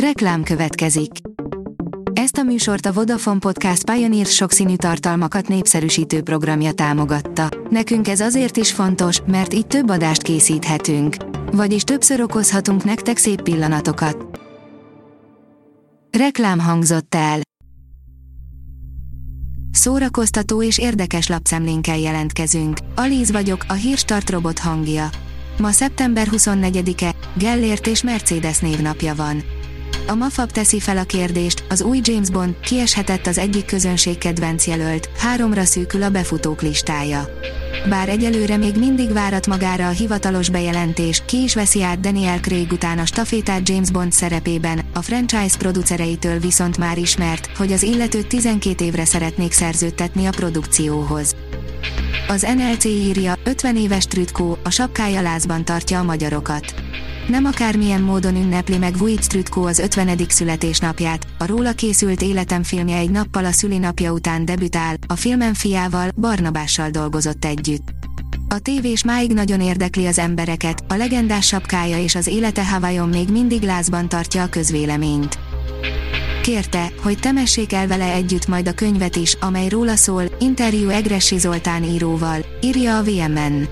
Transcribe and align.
Reklám 0.00 0.42
következik. 0.42 1.10
Ezt 2.12 2.36
a 2.36 2.42
műsort 2.42 2.86
a 2.86 2.92
Vodafone 2.92 3.38
Podcast 3.38 3.90
Pioneer 3.90 4.26
sokszínű 4.26 4.76
tartalmakat 4.76 5.48
népszerűsítő 5.48 6.22
programja 6.22 6.72
támogatta. 6.72 7.48
Nekünk 7.70 8.08
ez 8.08 8.20
azért 8.20 8.56
is 8.56 8.72
fontos, 8.72 9.20
mert 9.26 9.54
így 9.54 9.66
több 9.66 9.90
adást 9.90 10.22
készíthetünk. 10.22 11.16
Vagyis 11.52 11.82
többször 11.82 12.20
okozhatunk 12.20 12.84
nektek 12.84 13.16
szép 13.16 13.42
pillanatokat. 13.42 14.40
Reklám 16.18 16.58
hangzott 16.58 17.14
el. 17.14 17.40
Szórakoztató 19.70 20.62
és 20.62 20.78
érdekes 20.78 21.28
lapszemlénkkel 21.28 21.98
jelentkezünk. 21.98 22.78
Alíz 22.94 23.30
vagyok, 23.30 23.64
a 23.68 23.72
hírstart 23.72 24.30
robot 24.30 24.58
hangja. 24.58 25.08
Ma 25.58 25.70
szeptember 25.70 26.28
24-e, 26.30 27.14
Gellért 27.38 27.86
és 27.86 28.02
Mercedes 28.02 28.58
névnapja 28.58 29.14
van. 29.14 29.42
A 30.08 30.14
Mafab 30.14 30.50
teszi 30.50 30.80
fel 30.80 30.96
a 30.96 31.04
kérdést, 31.04 31.64
az 31.68 31.82
új 31.82 32.00
James 32.02 32.30
Bond 32.30 32.60
kieshetett 32.60 33.26
az 33.26 33.38
egyik 33.38 33.64
közönség 33.64 34.18
kedvenc 34.18 34.66
jelölt, 34.66 35.08
háromra 35.18 35.64
szűkül 35.64 36.02
a 36.02 36.10
befutók 36.10 36.62
listája. 36.62 37.28
Bár 37.88 38.08
egyelőre 38.08 38.56
még 38.56 38.76
mindig 38.78 39.12
várat 39.12 39.46
magára 39.46 39.86
a 39.86 39.90
hivatalos 39.90 40.48
bejelentés, 40.50 41.22
ki 41.26 41.42
is 41.42 41.54
veszi 41.54 41.82
át 41.82 42.00
Daniel 42.00 42.40
Craig 42.40 42.72
után 42.72 42.98
a 42.98 43.06
stafétát 43.06 43.68
James 43.68 43.90
Bond 43.90 44.12
szerepében, 44.12 44.80
a 44.94 45.02
franchise 45.02 45.56
producereitől 45.58 46.38
viszont 46.38 46.78
már 46.78 46.98
ismert, 46.98 47.56
hogy 47.56 47.72
az 47.72 47.82
illetőt 47.82 48.26
12 48.26 48.84
évre 48.84 49.04
szeretnék 49.04 49.52
szerződtetni 49.52 50.26
a 50.26 50.30
produkcióhoz. 50.30 51.36
Az 52.28 52.46
NLC 52.56 52.84
írja, 52.84 53.34
50 53.44 53.76
éves 53.76 54.06
Trütkó, 54.06 54.58
a 54.62 54.70
sapkája 54.70 55.20
lázban 55.20 55.64
tartja 55.64 55.98
a 55.98 56.02
magyarokat. 56.02 56.74
Nem 57.28 57.44
akármilyen 57.44 58.00
módon 58.00 58.36
ünnepli 58.36 58.76
meg 58.76 58.98
Vujc 58.98 59.26
Trütkó 59.26 59.64
az 59.64 59.78
50. 59.78 60.18
születésnapját, 60.28 61.26
a 61.38 61.46
róla 61.46 61.72
készült 61.72 62.22
életem 62.22 62.62
filmje 62.62 62.96
egy 62.96 63.10
nappal 63.10 63.44
a 63.44 63.52
szülinapja 63.52 64.12
után 64.12 64.44
debütál, 64.44 64.96
a 65.06 65.16
filmen 65.16 65.54
fiával, 65.54 66.08
Barnabással 66.16 66.90
dolgozott 66.90 67.44
együtt. 67.44 67.88
A 68.48 68.58
tévés 68.58 69.04
máig 69.04 69.32
nagyon 69.32 69.60
érdekli 69.60 70.06
az 70.06 70.18
embereket, 70.18 70.84
a 70.88 70.94
legendás 70.94 71.46
sapkája 71.46 71.98
és 71.98 72.14
az 72.14 72.26
élete 72.26 72.66
Hawaiion 72.66 73.08
még 73.08 73.28
mindig 73.28 73.62
lázban 73.62 74.08
tartja 74.08 74.42
a 74.42 74.48
közvéleményt. 74.48 75.38
Kérte, 76.42 76.92
hogy 77.02 77.18
temessék 77.18 77.72
el 77.72 77.86
vele 77.86 78.12
együtt 78.12 78.46
majd 78.46 78.68
a 78.68 78.72
könyvet 78.72 79.16
is, 79.16 79.36
amely 79.40 79.68
róla 79.68 79.96
szól, 79.96 80.22
interjú 80.38 80.88
Egressi 80.88 81.38
Zoltán 81.38 81.84
íróval, 81.84 82.44
írja 82.60 82.96
a 82.96 83.02
VMN. 83.02 83.68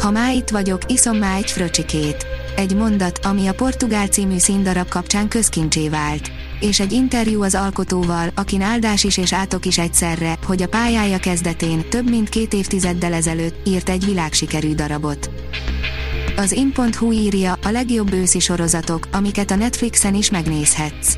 Ha 0.00 0.10
már 0.10 0.34
itt 0.34 0.48
vagyok, 0.48 0.82
iszom 0.86 1.16
már 1.16 1.36
egy 1.36 1.50
fröcsikét. 1.50 2.35
Egy 2.56 2.74
mondat, 2.74 3.18
ami 3.24 3.46
a 3.46 3.54
Portugál 3.54 4.06
című 4.06 4.38
színdarab 4.38 4.88
kapcsán 4.88 5.28
közkincsé 5.28 5.88
vált. 5.88 6.30
És 6.60 6.80
egy 6.80 6.92
interjú 6.92 7.42
az 7.42 7.54
alkotóval, 7.54 8.28
akin 8.34 8.60
áldás 8.60 9.04
is 9.04 9.16
és 9.16 9.32
átok 9.32 9.66
is 9.66 9.78
egyszerre, 9.78 10.38
hogy 10.46 10.62
a 10.62 10.68
pályája 10.68 11.18
kezdetén, 11.18 11.88
több 11.88 12.10
mint 12.10 12.28
két 12.28 12.54
évtizeddel 12.54 13.12
ezelőtt, 13.12 13.68
írt 13.68 13.88
egy 13.88 14.04
világsikerű 14.04 14.74
darabot. 14.74 15.30
Az 16.36 16.52
in.hu 16.52 17.12
írja, 17.12 17.58
a 17.62 17.70
legjobb 17.70 18.12
őszi 18.12 18.38
sorozatok, 18.38 19.08
amiket 19.12 19.50
a 19.50 19.56
Netflixen 19.56 20.14
is 20.14 20.30
megnézhetsz. 20.30 21.16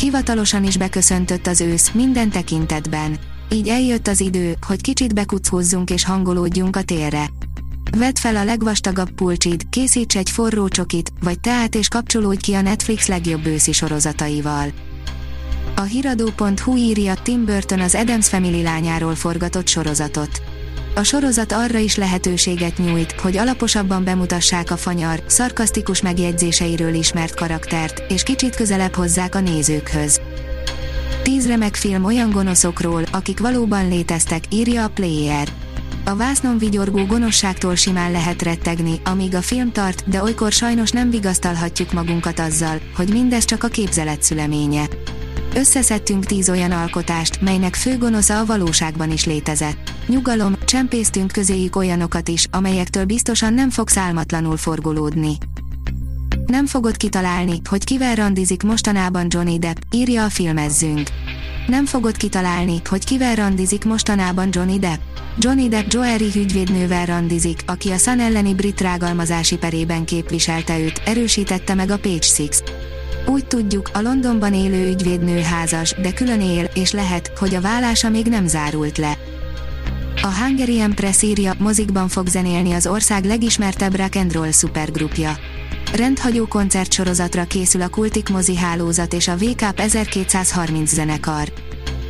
Hivatalosan 0.00 0.64
is 0.64 0.76
beköszöntött 0.76 1.46
az 1.46 1.60
ősz, 1.60 1.90
minden 1.90 2.30
tekintetben. 2.30 3.18
Így 3.52 3.68
eljött 3.68 4.08
az 4.08 4.20
idő, 4.20 4.54
hogy 4.66 4.80
kicsit 4.80 5.14
bekuckhózzunk 5.14 5.90
és 5.90 6.04
hangolódjunk 6.04 6.76
a 6.76 6.82
térre. 6.82 7.30
Vedd 7.96 8.14
fel 8.14 8.36
a 8.36 8.44
legvastagabb 8.44 9.10
pulcsid, 9.10 9.68
készíts 9.70 10.16
egy 10.16 10.30
forró 10.30 10.68
csokit, 10.68 11.12
vagy 11.22 11.40
teát 11.40 11.74
és 11.74 11.88
kapcsolódj 11.88 12.40
ki 12.40 12.54
a 12.54 12.60
Netflix 12.60 13.06
legjobb 13.06 13.46
őszi 13.46 13.72
sorozataival. 13.72 14.72
A 15.76 15.82
hiradó.hu 15.82 16.76
írja 16.76 17.14
Tim 17.14 17.44
Burton 17.44 17.80
az 17.80 17.94
Adams 17.94 18.28
Family 18.28 18.62
lányáról 18.62 19.14
forgatott 19.14 19.66
sorozatot. 19.66 20.42
A 20.94 21.02
sorozat 21.02 21.52
arra 21.52 21.78
is 21.78 21.96
lehetőséget 21.96 22.78
nyújt, 22.78 23.12
hogy 23.12 23.36
alaposabban 23.36 24.04
bemutassák 24.04 24.70
a 24.70 24.76
fanyar, 24.76 25.22
szarkasztikus 25.26 26.02
megjegyzéseiről 26.02 26.94
ismert 26.94 27.34
karaktert, 27.34 28.12
és 28.12 28.22
kicsit 28.22 28.56
közelebb 28.56 28.94
hozzák 28.94 29.34
a 29.34 29.40
nézőkhöz. 29.40 30.20
Tíz 31.22 31.46
remek 31.46 31.74
film 31.74 32.04
olyan 32.04 32.30
gonoszokról, 32.30 33.02
akik 33.12 33.40
valóban 33.40 33.88
léteztek, 33.88 34.44
írja 34.50 34.84
a 34.84 34.88
Player. 34.88 35.59
A 36.04 36.16
vásznon 36.16 36.58
vigyorgó 36.58 37.04
gonoszságtól 37.04 37.74
simán 37.74 38.10
lehet 38.10 38.42
rettegni, 38.42 39.00
amíg 39.04 39.34
a 39.34 39.42
film 39.42 39.72
tart, 39.72 40.08
de 40.08 40.22
olykor 40.22 40.52
sajnos 40.52 40.90
nem 40.90 41.10
vigasztalhatjuk 41.10 41.92
magunkat 41.92 42.38
azzal, 42.38 42.80
hogy 42.96 43.08
mindez 43.12 43.44
csak 43.44 43.64
a 43.64 43.68
képzelet 43.68 44.22
szüleménye. 44.22 44.88
Összeszedtünk 45.54 46.24
tíz 46.24 46.50
olyan 46.50 46.70
alkotást, 46.70 47.40
melynek 47.40 47.74
fő 47.74 47.98
gonosza 47.98 48.38
a 48.38 48.44
valóságban 48.44 49.10
is 49.10 49.24
létezett. 49.24 49.92
Nyugalom, 50.06 50.56
csempésztünk 50.64 51.32
közéjük 51.32 51.76
olyanokat 51.76 52.28
is, 52.28 52.46
amelyektől 52.50 53.04
biztosan 53.04 53.54
nem 53.54 53.70
fogsz 53.70 53.96
álmatlanul 53.96 54.56
forgolódni. 54.56 55.36
Nem 56.46 56.66
fogod 56.66 56.96
kitalálni, 56.96 57.60
hogy 57.68 57.84
kivel 57.84 58.14
randizik 58.14 58.62
mostanában 58.62 59.26
Johnny 59.28 59.58
Depp, 59.58 59.76
írja 59.90 60.24
a 60.24 60.28
filmezzünk. 60.28 61.08
Nem 61.66 61.84
fogod 61.84 62.16
kitalálni, 62.16 62.82
hogy 62.88 63.04
kivel 63.04 63.34
randizik 63.34 63.84
mostanában 63.84 64.48
Johnny 64.52 64.78
Depp. 64.78 65.00
Johnny 65.38 65.68
Depp 65.68 65.92
Joeri 65.92 66.30
ügyvédnővel 66.36 67.06
randizik, 67.06 67.62
aki 67.66 67.90
a 67.90 67.96
Sun 67.96 68.20
elleni 68.20 68.54
brit 68.54 68.80
rágalmazási 68.80 69.56
perében 69.56 70.04
képviselte 70.04 70.78
őt, 70.78 71.02
erősítette 71.04 71.74
meg 71.74 71.90
a 71.90 71.98
Page 71.98 72.22
Six. 72.22 72.62
Úgy 73.26 73.46
tudjuk, 73.46 73.90
a 73.92 74.00
Londonban 74.00 74.54
élő 74.54 74.90
ügyvédnő 74.90 75.40
házas, 75.40 75.94
de 76.02 76.12
külön 76.12 76.40
él, 76.40 76.70
és 76.74 76.92
lehet, 76.92 77.32
hogy 77.38 77.54
a 77.54 77.60
vállása 77.60 78.08
még 78.08 78.26
nem 78.26 78.46
zárult 78.46 78.98
le. 78.98 79.18
A 80.22 80.34
Hungarian 80.42 80.94
Press 80.94 81.22
írja, 81.22 81.54
mozikban 81.58 82.08
fog 82.08 82.26
zenélni 82.26 82.72
az 82.72 82.86
ország 82.86 83.24
legismertebb 83.24 83.96
rock 83.96 84.16
and 84.16 84.32
roll 84.32 84.50
szupergrupja. 84.50 85.36
Rendhagyó 85.94 86.46
koncertsorozatra 86.46 87.44
készül 87.44 87.82
a 87.82 87.88
Kultik 87.88 88.28
mozi 88.28 88.56
hálózat 88.56 89.12
és 89.12 89.28
a 89.28 89.36
VK 89.36 89.80
1230 89.80 90.92
zenekar. 90.92 91.52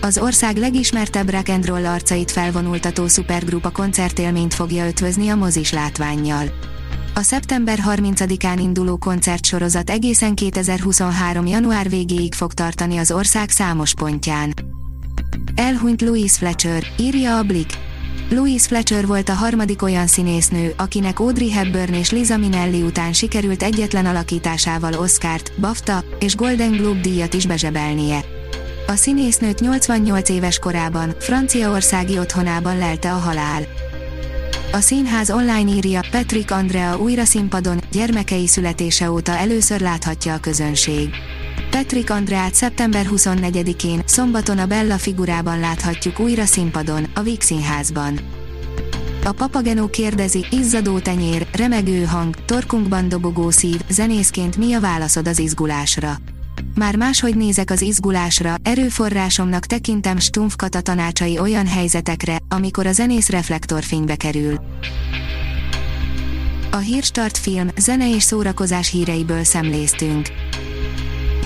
Az 0.00 0.18
ország 0.18 0.56
legismertebb 0.56 1.30
rock 1.30 1.48
and 1.48 1.66
roll 1.66 1.86
arcait 1.86 2.30
felvonultató 2.30 3.06
szupergrupa 3.06 3.70
koncertélményt 3.70 4.54
fogja 4.54 4.86
ötvözni 4.86 5.28
a 5.28 5.34
mozis 5.34 5.72
látványjal. 5.72 6.46
A 7.14 7.22
szeptember 7.22 7.78
30-án 7.86 8.56
induló 8.60 8.96
koncertsorozat 8.96 9.90
egészen 9.90 10.34
2023. 10.34 11.46
január 11.46 11.88
végéig 11.88 12.34
fog 12.34 12.52
tartani 12.52 12.96
az 12.96 13.10
ország 13.10 13.50
számos 13.50 13.94
pontján. 13.94 14.54
Elhunyt 15.54 16.02
Louise 16.02 16.36
Fletcher, 16.38 16.86
írja 16.98 17.38
a 17.38 17.42
Blick. 17.42 17.85
Louise 18.30 18.66
Fletcher 18.66 19.06
volt 19.06 19.28
a 19.28 19.32
harmadik 19.32 19.82
olyan 19.82 20.06
színésznő, 20.06 20.74
akinek 20.76 21.20
Audrey 21.20 21.50
Hepburn 21.50 21.94
és 21.94 22.10
Liza 22.10 22.36
Minnelli 22.36 22.82
után 22.82 23.12
sikerült 23.12 23.62
egyetlen 23.62 24.06
alakításával 24.06 24.92
Oscart, 24.92 25.52
BAFTA 25.60 26.04
és 26.18 26.36
Golden 26.36 26.70
Globe 26.70 27.00
díjat 27.00 27.34
is 27.34 27.46
bezsebelnie. 27.46 28.24
A 28.86 28.94
színésznőt 28.94 29.60
88 29.60 30.28
éves 30.28 30.58
korában, 30.58 31.14
franciaországi 31.18 32.18
otthonában 32.18 32.78
lelte 32.78 33.12
a 33.12 33.16
halál. 33.16 33.62
A 34.72 34.80
színház 34.80 35.30
online 35.30 35.70
írja, 35.70 36.00
Patrick 36.10 36.50
Andrea 36.50 36.98
újra 36.98 37.24
színpadon, 37.24 37.80
gyermekei 37.92 38.46
születése 38.46 39.10
óta 39.10 39.36
először 39.36 39.80
láthatja 39.80 40.34
a 40.34 40.40
közönség. 40.40 41.08
Patrick 41.70 42.10
Andreát 42.10 42.54
szeptember 42.54 43.06
24-én, 43.10 44.02
szombaton 44.04 44.58
a 44.58 44.66
Bella 44.66 44.98
figurában 44.98 45.60
láthatjuk 45.60 46.20
újra 46.20 46.44
színpadon, 46.44 47.06
a 47.14 47.20
Víg 47.20 47.40
Színházban. 47.40 48.18
A 49.24 49.32
Papagenó 49.32 49.86
kérdezi, 49.86 50.46
izzadó 50.50 50.98
tenyér, 50.98 51.46
remegő 51.52 52.04
hang, 52.04 52.44
torkunkban 52.44 53.08
dobogó 53.08 53.50
szív, 53.50 53.80
zenészként 53.88 54.56
mi 54.56 54.72
a 54.72 54.80
válaszod 54.80 55.28
az 55.28 55.38
izgulásra? 55.38 56.16
Már 56.74 56.96
máshogy 56.96 57.36
nézek 57.36 57.70
az 57.70 57.82
izgulásra, 57.82 58.54
erőforrásomnak 58.62 59.66
tekintem 59.66 60.18
Stumpf 60.18 60.56
tanácsai 60.82 61.38
olyan 61.38 61.66
helyzetekre, 61.66 62.38
amikor 62.48 62.86
a 62.86 62.92
zenész 62.92 63.28
reflektorfénybe 63.28 64.16
kerül. 64.16 64.60
A 66.70 66.76
Hírstart 66.76 67.38
film, 67.38 67.68
zene 67.76 68.14
és 68.14 68.22
szórakozás 68.22 68.90
híreiből 68.90 69.44
szemléztünk. 69.44 70.28